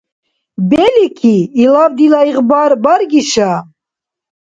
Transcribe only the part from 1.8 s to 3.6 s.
дила игъбар баргиша?